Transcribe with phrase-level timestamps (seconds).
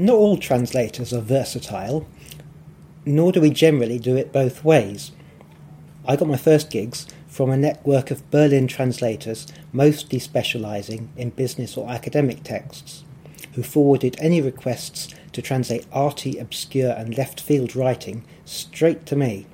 [0.00, 2.06] Not all translators are versatile,
[3.04, 5.10] nor do we generally do it both ways.
[6.06, 11.76] I got my first gigs from a network of Berlin translators mostly specialising in business
[11.76, 13.02] or academic texts,
[13.54, 19.46] who forwarded any requests to translate arty, obscure, and left field writing straight to me.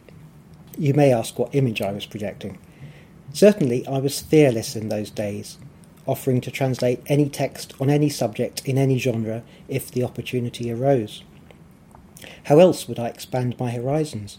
[0.77, 2.59] You may ask what image I was projecting.
[3.33, 5.59] Certainly, I was fearless in those days,
[6.07, 11.23] offering to translate any text on any subject in any genre if the opportunity arose.
[12.45, 14.39] How else would I expand my horizons?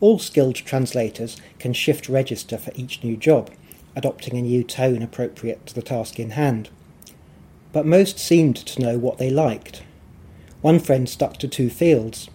[0.00, 3.50] All skilled translators can shift register for each new job,
[3.94, 6.70] adopting a new tone appropriate to the task in hand.
[7.72, 9.82] But most seemed to know what they liked.
[10.62, 12.28] One friend stuck to two fields,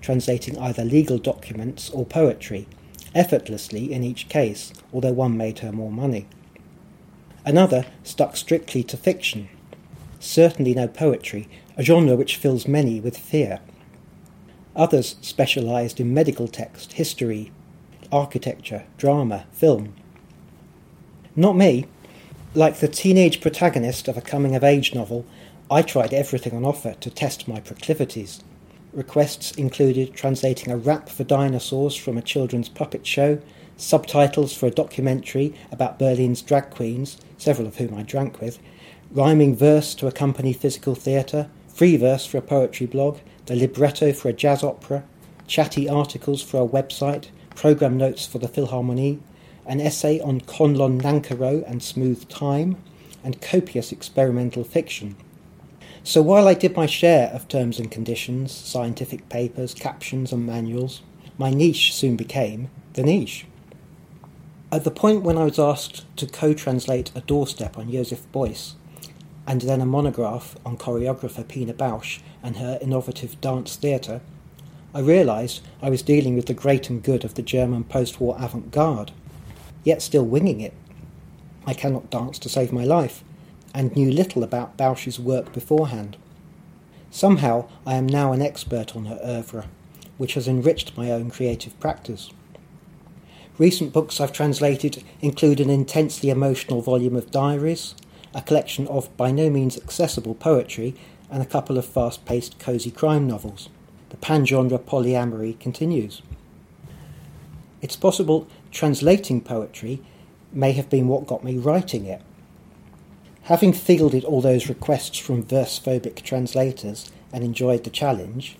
[0.00, 2.66] translating either legal documents or poetry,
[3.14, 6.26] effortlessly in each case, although one made her more money.
[7.44, 9.48] Another stuck strictly to fiction,
[10.20, 13.60] certainly no poetry, a genre which fills many with fear.
[14.76, 17.50] Others specialised in medical text, history,
[18.12, 19.94] architecture, drama, film.
[21.34, 21.86] Not me.
[22.54, 25.24] Like the teenage protagonist of a coming of age novel,
[25.70, 28.44] I tried everything on offer to test my proclivities.
[28.92, 33.40] Requests included translating a rap for dinosaurs from a children's puppet show,
[33.78, 38.60] subtitles for a documentary about Berlin's drag queens, several of whom I drank with,
[39.10, 44.28] rhyming verse to accompany physical theatre, free verse for a poetry blog, the libretto for
[44.28, 45.02] a jazz opera,
[45.48, 47.26] chatty articles for a website,
[47.56, 49.18] program notes for the Philharmonie,
[49.66, 52.76] an essay on Conlon Nancarrow and smooth time,
[53.24, 55.16] and copious experimental fiction.
[56.04, 61.02] So while I did my share of terms and conditions, scientific papers, captions, and manuals,
[61.38, 63.46] my niche soon became the niche.
[64.72, 68.72] At the point when I was asked to co translate a doorstep on Joseph Beuys,
[69.46, 74.22] and then a monograph on choreographer Pina Bausch and her innovative dance theatre,
[74.94, 78.34] I realised I was dealing with the great and good of the German post war
[78.38, 79.12] avant garde,
[79.84, 80.72] yet still winging it.
[81.66, 83.22] I cannot dance to save my life,
[83.74, 86.16] and knew little about Bausch's work beforehand.
[87.10, 89.66] Somehow I am now an expert on her oeuvre,
[90.16, 92.30] which has enriched my own creative practice.
[93.62, 97.94] Recent books I've translated include an intensely emotional volume of diaries,
[98.34, 100.96] a collection of by no means accessible poetry,
[101.30, 103.68] and a couple of fast paced cosy crime novels.
[104.10, 106.22] The pangenre polyamory continues.
[107.80, 110.00] It's possible translating poetry
[110.52, 112.20] may have been what got me writing it.
[113.42, 118.56] Having fielded all those requests from verse phobic translators and enjoyed the challenge,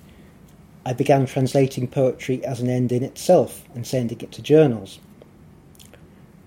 [0.84, 4.98] I began translating poetry as an end in itself and sending it to journals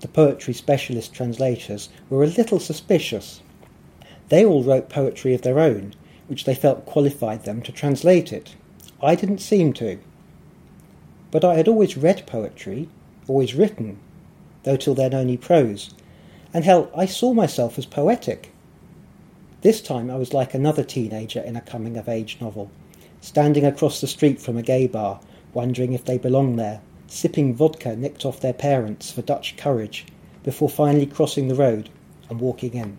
[0.05, 3.41] the poetry specialist translators were a little suspicious.
[4.29, 5.95] They all wrote poetry of their own,
[6.27, 8.55] which they felt qualified them to translate it.
[9.01, 9.97] I didn't seem to.
[11.31, 12.87] But I had always read poetry,
[13.27, 13.97] always written,
[14.61, 15.89] though till then only prose,
[16.53, 18.51] and hell, I saw myself as poetic.
[19.61, 22.69] This time I was like another teenager in a coming of age novel,
[23.25, 25.19] standing across the street from a gay bar,
[25.51, 30.05] wondering if they belong there, sipping vodka nicked off their parents for Dutch courage
[30.43, 31.89] before finally crossing the road
[32.29, 32.95] and walking in.